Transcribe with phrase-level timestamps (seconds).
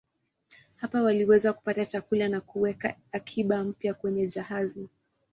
[0.75, 4.89] Hapa waliweza kupata chakula na kuweka akiba mpya kwenye jahazi.